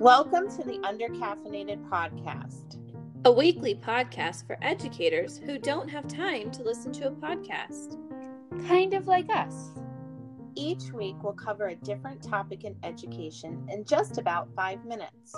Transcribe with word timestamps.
Welcome 0.00 0.48
to 0.50 0.62
the 0.62 0.78
Undercaffeinated 0.84 1.88
Podcast, 1.88 2.78
a 3.24 3.32
weekly 3.32 3.74
podcast 3.74 4.46
for 4.46 4.56
educators 4.62 5.38
who 5.38 5.58
don't 5.58 5.88
have 5.88 6.06
time 6.06 6.52
to 6.52 6.62
listen 6.62 6.92
to 6.92 7.08
a 7.08 7.10
podcast. 7.10 7.96
Kind 8.68 8.94
of 8.94 9.08
like 9.08 9.28
us. 9.28 9.70
Each 10.54 10.92
week, 10.92 11.16
we'll 11.20 11.32
cover 11.32 11.66
a 11.66 11.74
different 11.74 12.22
topic 12.22 12.62
in 12.62 12.76
education 12.84 13.66
in 13.72 13.84
just 13.84 14.18
about 14.18 14.48
five 14.54 14.84
minutes. 14.84 15.34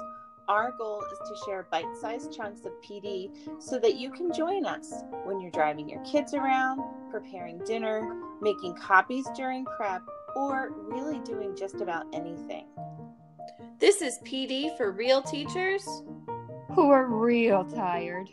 Our 0.46 0.74
goal 0.76 1.02
is 1.10 1.18
to 1.30 1.44
share 1.46 1.66
bite 1.70 1.96
sized 1.98 2.36
chunks 2.36 2.66
of 2.66 2.72
PD 2.82 3.30
so 3.62 3.78
that 3.78 3.94
you 3.94 4.10
can 4.10 4.30
join 4.30 4.66
us 4.66 4.92
when 5.24 5.40
you're 5.40 5.50
driving 5.52 5.88
your 5.88 6.04
kids 6.04 6.34
around, 6.34 6.82
preparing 7.10 7.64
dinner, 7.64 8.14
making 8.42 8.74
copies 8.74 9.24
during 9.34 9.64
prep, 9.78 10.02
or 10.36 10.72
really 10.76 11.20
doing 11.20 11.56
just 11.56 11.80
about 11.80 12.04
anything. 12.12 12.66
This 13.78 14.02
is 14.02 14.18
PD 14.24 14.76
for 14.76 14.92
real 14.92 15.22
teachers 15.22 15.84
who 16.74 16.90
are 16.90 17.06
real 17.06 17.64
tired. 17.64 18.28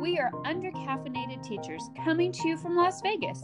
We 0.00 0.18
are 0.18 0.30
undercaffeinated 0.44 1.42
teachers 1.42 1.82
coming 2.04 2.32
to 2.32 2.48
you 2.48 2.56
from 2.56 2.76
Las 2.76 3.00
Vegas. 3.02 3.42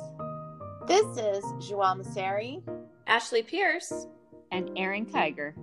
This 0.86 1.06
is 1.16 1.44
Joelle 1.68 2.02
Masseri, 2.02 2.62
Ashley 3.06 3.42
Pierce, 3.42 4.06
and 4.50 4.70
Erin 4.76 5.06
Kiger. 5.06 5.54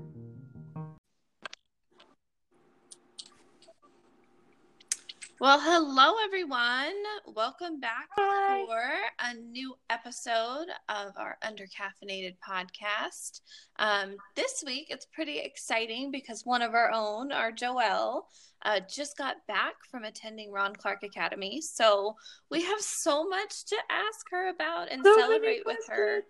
Well, 5.39 5.59
hello 5.59 6.15
everyone. 6.25 6.95
Welcome 7.27 7.79
back 7.79 8.09
Hi. 8.17 8.65
for 8.65 8.89
a 9.19 9.35
new 9.35 9.75
episode 9.87 10.65
of 10.89 11.11
our 11.15 11.37
Undercaffeinated 11.43 12.37
podcast. 12.39 13.41
Um, 13.77 14.15
this 14.35 14.63
week 14.65 14.87
it's 14.89 15.05
pretty 15.05 15.37
exciting 15.37 16.09
because 16.09 16.43
one 16.43 16.63
of 16.63 16.73
our 16.73 16.91
own, 16.91 17.31
our 17.31 17.51
Joelle, 17.51 18.23
uh, 18.63 18.79
just 18.89 19.15
got 19.15 19.35
back 19.47 19.75
from 19.91 20.05
attending 20.05 20.51
Ron 20.51 20.75
Clark 20.75 21.03
Academy. 21.03 21.61
So 21.61 22.15
we 22.49 22.63
have 22.63 22.81
so 22.81 23.23
much 23.29 23.65
to 23.65 23.75
ask 23.91 24.25
her 24.31 24.49
about 24.49 24.91
and 24.91 25.03
So 25.03 25.19
celebrate 25.19 25.67
with 25.67 25.85
her. 25.87 26.23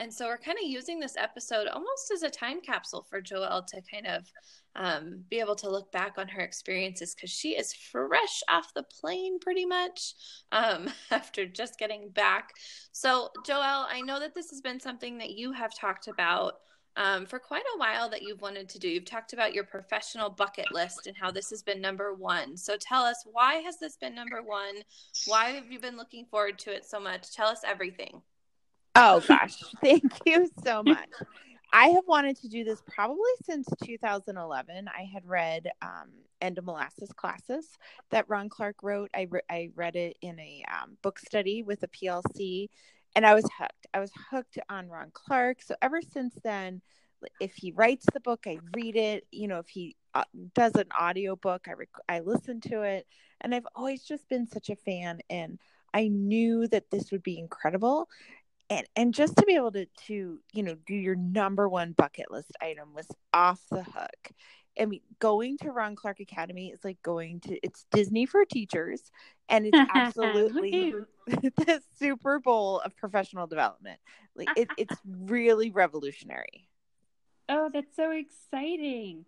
And 0.00 0.12
so 0.12 0.28
we're 0.28 0.38
kind 0.38 0.56
of 0.56 0.66
using 0.68 0.98
this 0.98 1.18
episode 1.18 1.68
almost 1.68 2.10
as 2.10 2.22
a 2.22 2.30
time 2.30 2.62
capsule 2.62 3.06
for 3.10 3.20
Joelle 3.20 3.66
to 3.66 3.82
kind 3.82 4.06
of 4.06 4.32
um, 4.74 5.24
be 5.28 5.40
able 5.40 5.56
to 5.56 5.68
look 5.68 5.92
back 5.92 6.14
on 6.16 6.26
her 6.28 6.40
experiences 6.40 7.14
because 7.14 7.28
she 7.28 7.50
is 7.50 7.74
fresh 7.74 8.42
off 8.48 8.72
the 8.72 8.82
plane 8.82 9.38
pretty 9.38 9.66
much 9.66 10.14
um, 10.52 10.88
after 11.10 11.44
just 11.44 11.78
getting 11.78 12.08
back. 12.08 12.54
So, 12.92 13.28
Joelle, 13.46 13.84
I 13.90 14.00
know 14.00 14.18
that 14.18 14.34
this 14.34 14.48
has 14.48 14.62
been 14.62 14.80
something 14.80 15.18
that 15.18 15.32
you 15.32 15.52
have 15.52 15.76
talked 15.78 16.08
about 16.08 16.54
um, 16.96 17.26
for 17.26 17.38
quite 17.38 17.64
a 17.74 17.78
while 17.78 18.08
that 18.08 18.22
you've 18.22 18.40
wanted 18.40 18.70
to 18.70 18.78
do. 18.78 18.88
You've 18.88 19.04
talked 19.04 19.34
about 19.34 19.52
your 19.52 19.64
professional 19.64 20.30
bucket 20.30 20.72
list 20.72 21.08
and 21.08 21.16
how 21.16 21.30
this 21.30 21.50
has 21.50 21.62
been 21.62 21.80
number 21.80 22.14
one. 22.14 22.56
So, 22.56 22.78
tell 22.80 23.02
us 23.02 23.22
why 23.30 23.56
has 23.56 23.78
this 23.78 23.98
been 23.98 24.14
number 24.14 24.40
one? 24.42 24.76
Why 25.26 25.50
have 25.50 25.70
you 25.70 25.78
been 25.78 25.98
looking 25.98 26.24
forward 26.30 26.58
to 26.60 26.74
it 26.74 26.86
so 26.86 26.98
much? 26.98 27.34
Tell 27.34 27.48
us 27.48 27.60
everything. 27.66 28.22
Oh 28.94 29.20
gosh, 29.28 29.56
thank 29.80 30.12
you 30.26 30.48
so 30.64 30.82
much. 30.84 31.08
I 31.72 31.88
have 31.88 32.04
wanted 32.06 32.36
to 32.38 32.48
do 32.48 32.64
this 32.64 32.82
probably 32.88 33.30
since 33.44 33.68
2011. 33.84 34.88
I 34.88 35.04
had 35.04 35.24
read 35.24 35.70
um, 35.82 36.10
End 36.40 36.58
of 36.58 36.64
Molasses 36.64 37.12
Classes 37.12 37.78
that 38.10 38.28
Ron 38.28 38.48
Clark 38.48 38.76
wrote. 38.82 39.10
I, 39.14 39.28
re- 39.30 39.40
I 39.48 39.70
read 39.76 39.94
it 39.94 40.16
in 40.20 40.38
a 40.40 40.64
um, 40.68 40.96
book 41.02 41.18
study 41.20 41.62
with 41.62 41.82
a 41.84 41.88
PLC, 41.88 42.68
and 43.14 43.24
I 43.24 43.34
was 43.34 43.48
hooked. 43.56 43.86
I 43.94 44.00
was 44.00 44.10
hooked 44.30 44.58
on 44.68 44.88
Ron 44.88 45.10
Clark. 45.12 45.62
So 45.62 45.76
ever 45.80 46.02
since 46.02 46.34
then, 46.42 46.82
if 47.38 47.54
he 47.54 47.72
writes 47.72 48.06
the 48.12 48.20
book, 48.20 48.44
I 48.46 48.58
read 48.74 48.96
it. 48.96 49.26
You 49.30 49.46
know, 49.46 49.58
if 49.58 49.68
he 49.68 49.94
uh, 50.14 50.24
does 50.54 50.74
an 50.74 50.88
audio 50.98 51.36
book, 51.36 51.66
I 51.68 51.74
rec- 51.74 51.88
I 52.08 52.20
listen 52.20 52.60
to 52.62 52.82
it, 52.82 53.06
and 53.40 53.54
I've 53.54 53.66
always 53.76 54.02
just 54.02 54.28
been 54.28 54.46
such 54.46 54.70
a 54.70 54.76
fan. 54.76 55.20
And 55.30 55.60
I 55.92 56.08
knew 56.08 56.66
that 56.68 56.90
this 56.90 57.10
would 57.12 57.22
be 57.22 57.38
incredible 57.38 58.08
and 58.70 58.86
and 58.96 59.12
just 59.12 59.36
to 59.36 59.44
be 59.44 59.56
able 59.56 59.72
to 59.72 59.86
to 60.06 60.40
you 60.52 60.62
know 60.62 60.76
do 60.86 60.94
your 60.94 61.16
number 61.16 61.68
one 61.68 61.92
bucket 61.92 62.30
list 62.30 62.52
item 62.62 62.94
was 62.94 63.08
off 63.34 63.60
the 63.70 63.82
hook. 63.82 64.30
I 64.80 64.86
mean 64.86 65.00
going 65.18 65.58
to 65.58 65.72
ron 65.72 65.96
clark 65.96 66.20
academy 66.20 66.70
is 66.70 66.84
like 66.84 67.02
going 67.02 67.40
to 67.40 67.58
it's 67.62 67.84
disney 67.90 68.24
for 68.24 68.44
teachers 68.44 69.10
and 69.48 69.66
it's 69.66 69.78
absolutely 69.94 70.94
the 71.26 71.82
super 71.98 72.38
bowl 72.38 72.80
of 72.80 72.96
professional 72.96 73.46
development. 73.46 73.98
Like 74.36 74.48
it, 74.56 74.68
it's 74.78 74.96
really 75.06 75.70
revolutionary. 75.70 76.68
Oh, 77.48 77.68
that's 77.72 77.96
so 77.96 78.12
exciting. 78.12 79.26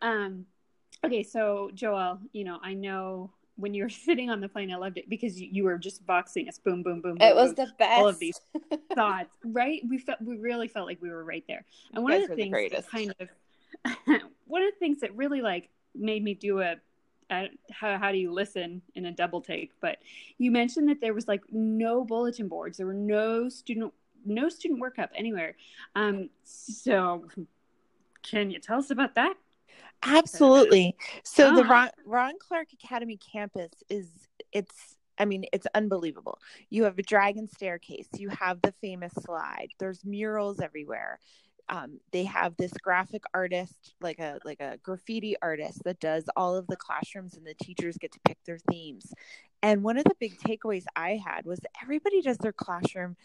Um, 0.00 0.46
okay, 1.04 1.22
so 1.22 1.70
Joelle 1.74 2.20
you 2.32 2.44
know, 2.44 2.58
I 2.62 2.72
know 2.72 3.32
when 3.60 3.74
you 3.74 3.84
were 3.84 3.88
sitting 4.06 4.30
on 4.30 4.40
the 4.40 4.48
plane, 4.48 4.72
I 4.72 4.76
loved 4.76 4.98
it 4.98 5.08
because 5.08 5.40
you, 5.40 5.48
you 5.50 5.64
were 5.64 5.78
just 5.78 6.04
voxing 6.06 6.48
us, 6.48 6.58
boom, 6.58 6.82
boom, 6.82 7.00
boom. 7.00 7.16
It 7.20 7.34
boom, 7.34 7.36
was 7.36 7.54
boom, 7.54 7.66
the 7.66 7.72
best. 7.78 8.00
All 8.00 8.08
of 8.08 8.18
these 8.18 8.40
thoughts, 8.94 9.30
right? 9.44 9.82
We 9.88 9.98
felt 9.98 10.20
we 10.20 10.38
really 10.38 10.68
felt 10.68 10.86
like 10.86 11.00
we 11.00 11.10
were 11.10 11.24
right 11.24 11.44
there. 11.48 11.64
And 11.92 12.02
one 12.02 12.12
of 12.12 12.22
the 12.22 12.28
the 12.28 12.36
things 12.36 12.72
that 12.72 12.88
kind 12.88 13.14
of 13.20 13.28
one 14.46 14.62
of 14.62 14.72
the 14.72 14.78
things 14.78 15.00
that 15.00 15.16
really 15.16 15.42
like 15.42 15.68
made 15.94 16.22
me 16.22 16.34
do 16.34 16.60
a 16.60 16.76
how 17.70 17.96
how 17.96 18.10
do 18.10 18.18
you 18.18 18.32
listen 18.32 18.82
in 18.94 19.06
a 19.06 19.12
double 19.12 19.40
take? 19.40 19.72
But 19.80 19.98
you 20.38 20.50
mentioned 20.50 20.88
that 20.88 21.00
there 21.00 21.14
was 21.14 21.28
like 21.28 21.42
no 21.50 22.04
bulletin 22.04 22.48
boards, 22.48 22.78
there 22.78 22.86
were 22.86 22.94
no 22.94 23.48
student 23.48 23.92
no 24.24 24.48
student 24.48 24.82
workup 24.82 25.08
anywhere. 25.14 25.56
Um, 25.94 26.30
so 26.44 27.26
can 28.22 28.50
you 28.50 28.58
tell 28.58 28.78
us 28.78 28.90
about 28.90 29.14
that? 29.14 29.34
Absolutely. 30.02 30.96
So 31.24 31.54
the 31.54 31.62
Oh. 31.62 31.68
Ron, 31.68 31.90
Ron 32.04 32.34
Clark 32.38 32.68
Academy 32.72 33.18
campus 33.18 33.70
is 33.88 34.08
it's 34.52 34.96
I 35.18 35.24
mean 35.26 35.44
it's 35.52 35.66
unbelievable. 35.74 36.38
You 36.70 36.84
have 36.84 36.98
a 36.98 37.02
dragon 37.02 37.48
staircase, 37.48 38.08
you 38.16 38.30
have 38.30 38.62
the 38.62 38.72
famous 38.80 39.12
slide. 39.14 39.68
There's 39.78 40.04
murals 40.04 40.60
everywhere. 40.60 41.18
Um, 41.68 42.00
they 42.10 42.24
have 42.24 42.56
this 42.56 42.72
graphic 42.82 43.22
artist, 43.32 43.94
like 44.00 44.18
a 44.18 44.40
like 44.44 44.60
a 44.60 44.78
graffiti 44.82 45.36
artist 45.40 45.84
that 45.84 46.00
does 46.00 46.24
all 46.36 46.56
of 46.56 46.66
the 46.66 46.76
classrooms, 46.76 47.34
and 47.34 47.46
the 47.46 47.54
teachers 47.54 47.96
get 47.96 48.10
to 48.12 48.20
pick 48.24 48.38
their 48.44 48.58
themes. 48.70 49.12
And 49.62 49.84
one 49.84 49.98
of 49.98 50.04
the 50.04 50.16
big 50.18 50.38
takeaways 50.38 50.84
I 50.96 51.20
had 51.24 51.44
was 51.44 51.60
everybody 51.82 52.22
does 52.22 52.38
their 52.38 52.52
classroom 52.52 53.16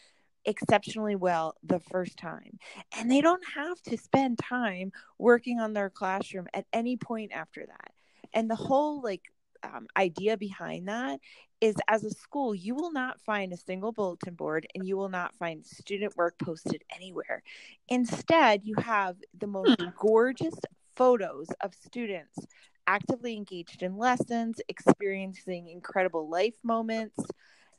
exceptionally 0.45 1.16
well 1.16 1.56
the 1.63 1.79
first 1.79 2.17
time. 2.17 2.59
And 2.97 3.09
they 3.11 3.22
don't 3.22 3.44
have 3.56 3.81
to 3.83 3.97
spend 3.97 4.39
time 4.39 4.91
working 5.17 5.59
on 5.59 5.73
their 5.73 5.89
classroom 5.89 6.47
at 6.53 6.66
any 6.73 6.97
point 6.97 7.31
after 7.33 7.66
that. 7.66 7.91
And 8.33 8.50
the 8.50 8.56
whole 8.56 9.01
like 9.01 9.23
um, 9.63 9.88
idea 9.97 10.38
behind 10.38 10.88
that 10.88 11.19
is 11.61 11.75
as 11.88 12.03
a 12.03 12.11
school 12.11 12.53
you 12.53 12.75
will 12.75 12.91
not 12.91 13.19
find 13.22 13.51
a 13.51 13.57
single 13.57 13.91
bulletin 13.91 14.35
board 14.35 14.67
and 14.75 14.85
you 14.85 14.97
will 14.97 15.09
not 15.09 15.35
find 15.35 15.66
student 15.66 16.16
work 16.17 16.35
posted 16.38 16.83
anywhere. 16.95 17.41
Instead 17.89 18.62
you 18.63 18.75
have 18.77 19.17
the 19.38 19.47
most 19.47 19.77
Hmm. 19.77 19.89
gorgeous 19.95 20.56
photos 20.95 21.47
of 21.62 21.73
students 21.73 22.39
actively 22.88 23.35
engaged 23.35 23.81
in 23.81 23.97
lessons 23.97 24.62
experiencing 24.67 25.67
incredible 25.67 26.29
life 26.29 26.56
moments 26.63 27.17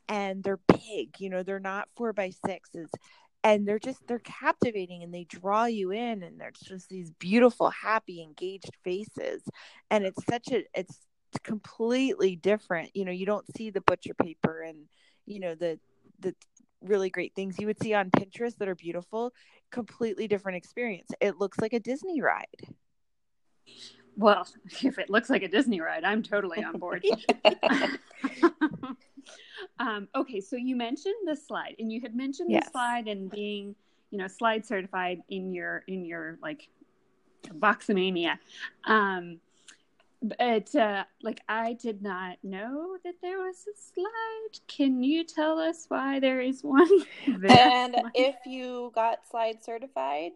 and 0.09 0.43
they're 0.43 0.59
big 0.67 1.15
you 1.19 1.29
know 1.29 1.43
they're 1.43 1.59
not 1.59 1.87
four 1.95 2.13
by 2.13 2.31
sixes 2.45 2.89
and 3.43 3.67
they're 3.67 3.79
just 3.79 3.99
they're 4.07 4.19
captivating 4.19 5.03
and 5.03 5.13
they 5.13 5.23
draw 5.25 5.65
you 5.65 5.91
in 5.91 6.23
and 6.23 6.39
there's 6.39 6.59
just 6.59 6.89
these 6.89 7.11
beautiful 7.11 7.69
happy 7.69 8.21
engaged 8.21 8.71
faces 8.83 9.43
and 9.89 10.05
it's 10.05 10.23
such 10.25 10.51
a 10.51 10.63
it's 10.73 11.07
completely 11.43 12.35
different 12.35 12.89
you 12.93 13.05
know 13.05 13.11
you 13.11 13.25
don't 13.25 13.45
see 13.55 13.69
the 13.69 13.81
butcher 13.81 14.13
paper 14.13 14.61
and 14.61 14.77
you 15.25 15.39
know 15.39 15.55
the 15.55 15.79
the 16.19 16.33
really 16.81 17.09
great 17.09 17.33
things 17.35 17.57
you 17.59 17.67
would 17.67 17.81
see 17.81 17.93
on 17.93 18.09
pinterest 18.11 18.57
that 18.57 18.67
are 18.67 18.75
beautiful 18.75 19.31
completely 19.71 20.27
different 20.27 20.57
experience 20.57 21.09
it 21.21 21.37
looks 21.37 21.59
like 21.59 21.73
a 21.73 21.79
disney 21.79 22.21
ride 22.21 22.45
Well, 24.15 24.47
if 24.83 24.97
it 24.97 25.09
looks 25.09 25.29
like 25.29 25.43
a 25.43 25.47
Disney 25.47 25.79
ride, 25.79 26.03
I'm 26.03 26.23
totally 26.23 26.63
on 26.63 26.79
board. 26.79 27.05
um, 29.79 30.07
okay, 30.15 30.41
so 30.41 30.55
you 30.55 30.75
mentioned 30.75 31.15
the 31.25 31.35
slide, 31.35 31.75
and 31.79 31.91
you 31.91 32.01
had 32.01 32.15
mentioned 32.15 32.51
Yes. 32.51 32.65
the 32.65 32.71
slide 32.71 33.07
and 33.07 33.29
being, 33.29 33.75
you 34.11 34.17
know, 34.17 34.27
slide 34.27 34.65
certified 34.65 35.21
in 35.29 35.53
your 35.53 35.83
in 35.87 36.05
your 36.05 36.37
like 36.41 36.69
boxomania. 37.47 38.39
Um, 38.85 39.39
but 40.21 40.73
uh, 40.75 41.03
like, 41.21 41.41
I 41.47 41.73
did 41.73 42.01
not 42.01 42.37
know 42.43 42.97
that 43.03 43.15
there 43.21 43.37
was 43.37 43.65
a 43.67 43.75
slide. 43.79 44.59
Can 44.67 45.03
you 45.03 45.23
tell 45.23 45.59
us 45.59 45.85
why 45.89 46.19
there 46.19 46.41
is 46.41 46.63
one? 46.63 46.89
there? 47.27 47.71
And 47.71 47.95
if 48.15 48.35
you 48.45 48.91
got 48.95 49.27
slide 49.29 49.63
certified, 49.63 50.31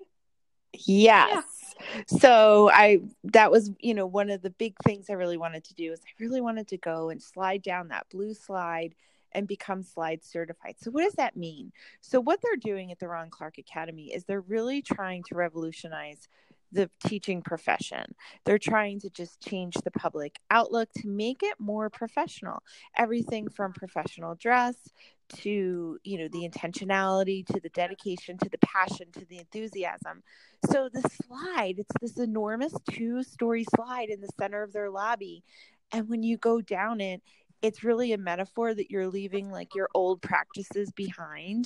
Yes. 0.73 1.75
So 2.07 2.69
I 2.73 2.99
that 3.25 3.51
was, 3.51 3.71
you 3.79 3.93
know, 3.93 4.05
one 4.05 4.29
of 4.29 4.41
the 4.41 4.49
big 4.51 4.75
things 4.85 5.09
I 5.09 5.13
really 5.13 5.37
wanted 5.37 5.63
to 5.65 5.73
do 5.73 5.91
is 5.91 5.99
I 6.01 6.23
really 6.23 6.41
wanted 6.41 6.67
to 6.69 6.77
go 6.77 7.09
and 7.09 7.21
slide 7.21 7.61
down 7.61 7.89
that 7.89 8.09
blue 8.09 8.33
slide 8.33 8.95
and 9.33 9.47
become 9.47 9.83
slide 9.83 10.23
certified. 10.23 10.75
So 10.79 10.91
what 10.91 11.03
does 11.03 11.13
that 11.13 11.35
mean? 11.35 11.71
So 12.01 12.19
what 12.19 12.39
they're 12.41 12.55
doing 12.55 12.91
at 12.91 12.99
the 12.99 13.07
Ron 13.07 13.29
Clark 13.29 13.57
Academy 13.57 14.13
is 14.13 14.23
they're 14.23 14.41
really 14.41 14.81
trying 14.81 15.23
to 15.23 15.35
revolutionize 15.35 16.27
the 16.71 16.89
teaching 17.05 17.41
profession. 17.41 18.15
They're 18.45 18.57
trying 18.57 19.01
to 19.01 19.09
just 19.09 19.41
change 19.41 19.75
the 19.75 19.91
public 19.91 20.39
outlook 20.49 20.89
to 20.97 21.07
make 21.07 21.43
it 21.43 21.55
more 21.59 21.89
professional. 21.89 22.63
Everything 22.95 23.49
from 23.49 23.73
professional 23.73 24.35
dress 24.35 24.75
to, 25.35 25.97
you 26.03 26.17
know, 26.17 26.29
the 26.31 26.47
intentionality 26.47 27.45
to 27.47 27.59
the 27.59 27.69
dedication 27.69 28.37
to 28.37 28.49
the 28.49 28.57
passion 28.59 29.07
to 29.13 29.25
the 29.25 29.39
enthusiasm. 29.39 30.23
So 30.69 30.89
the 30.91 31.01
slide, 31.01 31.75
it's 31.77 31.91
this 31.99 32.17
enormous 32.17 32.73
two-story 32.89 33.65
slide 33.75 34.09
in 34.09 34.21
the 34.21 34.29
center 34.39 34.63
of 34.63 34.71
their 34.73 34.89
lobby. 34.89 35.43
And 35.91 36.07
when 36.07 36.23
you 36.23 36.37
go 36.37 36.61
down 36.61 37.01
it, 37.01 37.21
it's 37.61 37.83
really 37.83 38.13
a 38.13 38.17
metaphor 38.17 38.73
that 38.73 38.89
you're 38.89 39.07
leaving 39.07 39.51
like 39.51 39.75
your 39.75 39.89
old 39.93 40.21
practices 40.21 40.91
behind 40.91 41.65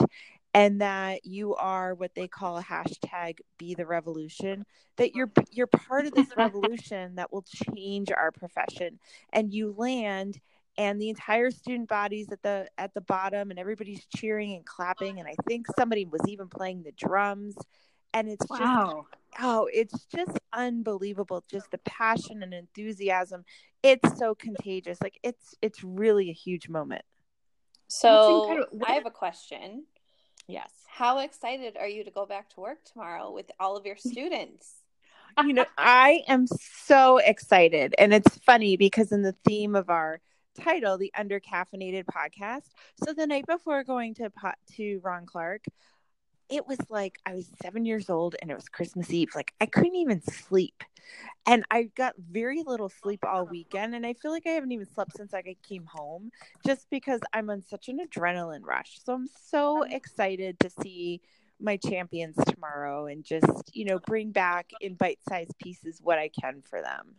and 0.53 0.79
that 0.79 1.25
you 1.25 1.53
are 1.55 1.93
what 1.95 2.15
they 2.15 2.27
call 2.27 2.57
a 2.57 2.63
hashtag 2.63 3.39
be 3.57 3.75
the 3.75 3.85
revolution 3.85 4.65
that 4.97 5.13
you're 5.13 5.31
you're 5.51 5.67
part 5.67 6.05
of 6.05 6.13
this 6.13 6.29
revolution 6.37 7.15
that 7.15 7.31
will 7.31 7.45
change 7.73 8.11
our 8.11 8.31
profession. 8.31 8.99
And 9.33 9.53
you 9.53 9.75
land 9.77 10.39
and 10.77 11.01
the 11.01 11.09
entire 11.09 11.51
student 11.51 11.89
bodies 11.89 12.27
at 12.31 12.41
the 12.41 12.67
at 12.77 12.93
the 12.93 13.01
bottom 13.01 13.49
and 13.49 13.59
everybody's 13.59 14.05
cheering 14.15 14.53
and 14.55 14.65
clapping. 14.65 15.19
And 15.19 15.27
i 15.27 15.35
think 15.47 15.67
somebody 15.77 16.05
was 16.05 16.21
even 16.27 16.47
playing 16.47 16.83
the 16.83 16.93
drums 16.93 17.55
and 18.15 18.27
it's 18.27 18.45
wow. 18.49 18.57
just 18.57 19.41
oh 19.41 19.69
it's 19.71 20.05
just 20.05 20.39
unbelievable 20.53 21.43
just 21.49 21.69
the 21.69 21.77
passion 21.79 22.41
and 22.41 22.53
enthusiasm 22.53 23.45
it's 23.83 24.17
so 24.17 24.33
contagious 24.33 24.97
like 25.03 25.19
it's 25.21 25.53
it's 25.61 25.83
really 25.83 26.29
a 26.29 26.33
huge 26.33 26.67
moment 26.67 27.03
so 27.87 28.65
i 28.87 28.93
have 28.93 29.05
a 29.05 29.11
question 29.11 29.83
Yes. 30.47 30.71
How 30.87 31.19
excited 31.19 31.77
are 31.77 31.87
you 31.87 32.03
to 32.03 32.11
go 32.11 32.25
back 32.25 32.49
to 32.51 32.61
work 32.61 32.83
tomorrow 32.85 33.31
with 33.31 33.51
all 33.59 33.75
of 33.77 33.85
your 33.85 33.97
students? 33.97 34.75
you 35.43 35.53
know, 35.53 35.65
I 35.77 36.23
am 36.27 36.45
so 36.47 37.17
excited. 37.17 37.95
And 37.97 38.13
it's 38.13 38.37
funny 38.39 38.77
because 38.77 39.11
in 39.11 39.23
the 39.23 39.35
theme 39.45 39.75
of 39.75 39.89
our 39.89 40.21
title, 40.57 40.97
the 40.97 41.11
undercaffeinated 41.17 42.05
podcast. 42.05 42.69
So 43.03 43.13
the 43.13 43.27
night 43.27 43.45
before 43.47 43.83
going 43.83 44.13
to 44.15 44.29
pot 44.29 44.57
to 44.77 45.01
Ron 45.03 45.25
Clark, 45.25 45.65
it 46.49 46.67
was 46.67 46.77
like 46.89 47.17
I 47.25 47.33
was 47.33 47.49
seven 47.61 47.85
years 47.85 48.09
old 48.09 48.35
and 48.41 48.51
it 48.51 48.55
was 48.55 48.69
Christmas 48.69 49.11
Eve. 49.11 49.29
Like 49.35 49.53
I 49.59 49.65
couldn't 49.65 49.95
even 49.95 50.21
sleep. 50.21 50.83
And 51.45 51.63
I 51.69 51.83
got 51.95 52.15
very 52.17 52.63
little 52.63 52.89
sleep 52.89 53.23
all 53.25 53.45
weekend. 53.45 53.93
And 53.93 54.05
I 54.05 54.13
feel 54.13 54.31
like 54.31 54.47
I 54.47 54.51
haven't 54.51 54.71
even 54.71 54.87
slept 54.87 55.15
since 55.15 55.33
I 55.33 55.43
came 55.67 55.85
home 55.85 56.31
just 56.65 56.87
because 56.89 57.21
I'm 57.33 57.49
on 57.49 57.61
such 57.61 57.87
an 57.89 57.99
adrenaline 57.99 58.63
rush. 58.63 58.99
So 59.03 59.13
I'm 59.13 59.29
so 59.45 59.83
excited 59.83 60.59
to 60.61 60.69
see 60.81 61.21
my 61.61 61.77
champions 61.77 62.35
tomorrow 62.47 63.05
and 63.05 63.23
just, 63.23 63.75
you 63.75 63.85
know, 63.85 63.99
bring 63.99 64.31
back 64.31 64.71
in 64.81 64.95
bite 64.95 65.19
sized 65.29 65.57
pieces 65.61 65.99
what 66.01 66.19
I 66.19 66.29
can 66.29 66.61
for 66.67 66.81
them. 66.81 67.15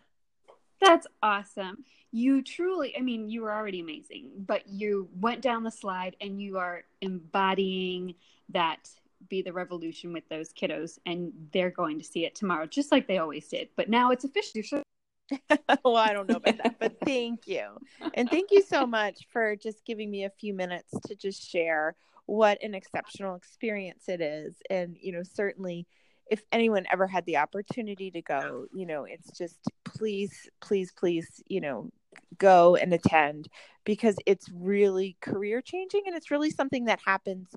That's 0.80 1.06
awesome. 1.22 1.84
You 2.12 2.42
truly, 2.42 2.96
I 2.96 3.00
mean, 3.00 3.28
you 3.30 3.42
were 3.42 3.52
already 3.52 3.80
amazing, 3.80 4.30
but 4.38 4.68
you 4.68 5.08
went 5.18 5.40
down 5.40 5.64
the 5.64 5.70
slide 5.70 6.16
and 6.20 6.40
you 6.40 6.58
are 6.58 6.84
embodying 7.00 8.14
that 8.50 8.88
be 9.28 9.42
the 9.42 9.52
revolution 9.52 10.12
with 10.12 10.28
those 10.28 10.52
kiddos 10.52 10.98
and 11.06 11.32
they're 11.52 11.70
going 11.70 11.98
to 11.98 12.04
see 12.04 12.24
it 12.24 12.34
tomorrow 12.34 12.66
just 12.66 12.92
like 12.92 13.06
they 13.06 13.18
always 13.18 13.46
did. 13.48 13.68
But 13.76 13.88
now 13.88 14.10
it's 14.10 14.24
official. 14.24 14.82
Well 15.84 15.96
i 15.96 16.12
don't 16.12 16.28
know 16.28 16.36
about 16.36 16.58
that 16.58 16.78
but 16.78 16.96
thank 17.04 17.48
you. 17.48 17.66
And 18.14 18.30
thank 18.30 18.52
you 18.52 18.62
so 18.62 18.86
much 18.86 19.26
for 19.32 19.56
just 19.56 19.84
giving 19.84 20.08
me 20.08 20.24
a 20.24 20.30
few 20.30 20.54
minutes 20.54 20.94
to 21.06 21.16
just 21.16 21.50
share 21.50 21.96
what 22.26 22.62
an 22.62 22.74
exceptional 22.74 23.34
experience 23.34 24.08
it 24.08 24.20
is. 24.20 24.54
And 24.70 24.96
you 25.00 25.12
know 25.12 25.22
certainly 25.24 25.86
if 26.30 26.42
anyone 26.52 26.86
ever 26.92 27.06
had 27.06 27.24
the 27.26 27.38
opportunity 27.38 28.10
to 28.10 28.22
go 28.22 28.66
you 28.72 28.86
know 28.86 29.04
it's 29.04 29.36
just 29.36 29.58
please 29.84 30.48
please 30.60 30.92
please 30.96 31.42
you 31.46 31.60
know 31.60 31.90
go 32.38 32.76
and 32.76 32.92
attend 32.92 33.48
because 33.84 34.16
it's 34.26 34.48
really 34.52 35.16
career 35.20 35.60
changing 35.60 36.02
and 36.06 36.16
it's 36.16 36.30
really 36.30 36.50
something 36.50 36.86
that 36.86 37.00
happens 37.04 37.48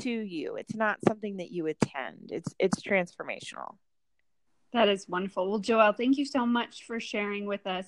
to 0.00 0.10
you. 0.10 0.56
It's 0.56 0.74
not 0.74 0.98
something 1.06 1.36
that 1.38 1.50
you 1.50 1.66
attend. 1.66 2.30
It's 2.30 2.54
it's 2.58 2.82
transformational. 2.82 3.76
That 4.72 4.88
is 4.88 5.08
wonderful. 5.08 5.48
Well, 5.48 5.60
Joelle, 5.60 5.96
thank 5.96 6.18
you 6.18 6.24
so 6.24 6.44
much 6.44 6.84
for 6.84 6.98
sharing 6.98 7.46
with 7.46 7.64
us. 7.64 7.86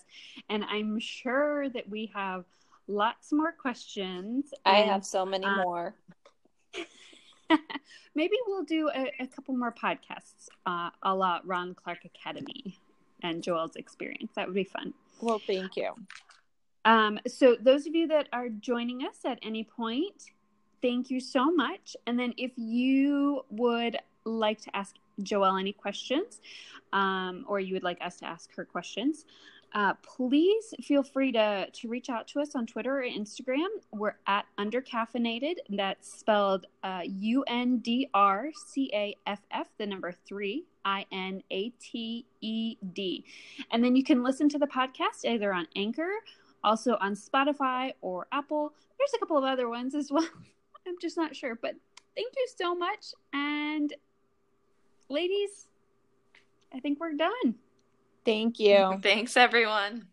And 0.48 0.64
I'm 0.64 1.00
sure 1.00 1.68
that 1.70 1.88
we 1.88 2.12
have 2.14 2.44
lots 2.86 3.32
more 3.32 3.50
questions. 3.50 4.54
I 4.64 4.78
and, 4.78 4.90
have 4.90 5.04
so 5.04 5.26
many 5.26 5.46
uh, 5.46 5.64
more. 5.64 5.94
maybe 8.14 8.36
we'll 8.46 8.62
do 8.62 8.88
a, 8.94 9.12
a 9.20 9.26
couple 9.26 9.56
more 9.56 9.72
podcasts 9.72 10.48
uh, 10.64 10.90
a 11.02 11.12
la 11.12 11.40
Ron 11.44 11.74
Clark 11.74 12.04
Academy 12.04 12.78
and 13.22 13.42
Joelle's 13.42 13.74
experience. 13.76 14.32
That 14.36 14.46
would 14.46 14.54
be 14.54 14.64
fun. 14.64 14.94
Well, 15.20 15.40
thank 15.44 15.76
you. 15.76 15.90
Um, 16.84 17.18
so, 17.26 17.56
those 17.60 17.86
of 17.86 17.96
you 17.96 18.06
that 18.08 18.28
are 18.32 18.48
joining 18.48 19.02
us 19.02 19.18
at 19.24 19.40
any 19.42 19.64
point, 19.64 20.22
thank 20.82 21.10
you 21.10 21.20
so 21.20 21.50
much. 21.50 21.96
And 22.06 22.18
then 22.18 22.34
if 22.36 22.52
you 22.56 23.44
would 23.50 23.98
like 24.24 24.60
to 24.62 24.76
ask 24.76 24.94
Joelle 25.20 25.58
any 25.58 25.72
questions, 25.72 26.40
um, 26.92 27.44
or 27.48 27.60
you 27.60 27.74
would 27.74 27.82
like 27.82 27.98
us 28.00 28.16
to 28.18 28.26
ask 28.26 28.54
her 28.54 28.64
questions, 28.64 29.24
uh, 29.74 29.94
please 30.02 30.72
feel 30.82 31.02
free 31.02 31.32
to, 31.32 31.68
to 31.70 31.88
reach 31.88 32.08
out 32.08 32.26
to 32.28 32.40
us 32.40 32.54
on 32.54 32.66
Twitter 32.66 33.00
or 33.00 33.02
Instagram. 33.02 33.66
We're 33.92 34.16
at 34.26 34.46
Undercaffeinated. 34.58 35.56
That's 35.68 36.18
spelled 36.18 36.66
uh, 36.82 37.02
U 37.04 37.44
N 37.46 37.78
D 37.78 38.08
R 38.14 38.50
C 38.54 38.90
A 38.94 39.14
F 39.26 39.40
F, 39.50 39.66
the 39.78 39.86
number 39.86 40.14
three, 40.26 40.64
I 40.84 41.04
N 41.12 41.42
A 41.50 41.70
T 41.70 42.24
E 42.40 42.76
D. 42.94 43.24
And 43.70 43.84
then 43.84 43.96
you 43.96 44.04
can 44.04 44.22
listen 44.22 44.48
to 44.50 44.58
the 44.58 44.66
podcast 44.66 45.24
either 45.24 45.52
on 45.52 45.66
Anchor, 45.76 46.10
also 46.64 46.96
on 47.00 47.14
Spotify 47.14 47.92
or 48.00 48.26
Apple. 48.32 48.72
There's 48.98 49.12
a 49.14 49.18
couple 49.18 49.36
of 49.36 49.44
other 49.44 49.68
ones 49.68 49.94
as 49.94 50.10
well. 50.10 50.28
I'm 50.86 50.98
just 51.00 51.16
not 51.16 51.34
sure. 51.34 51.54
But 51.54 51.74
thank 52.14 52.32
you 52.36 52.46
so 52.56 52.74
much. 52.74 53.14
And 53.32 53.92
ladies, 55.08 55.66
I 56.74 56.80
think 56.80 57.00
we're 57.00 57.14
done. 57.14 57.54
Thank 58.24 58.58
you. 58.58 58.98
Thanks, 59.02 59.36
everyone. 59.36 60.08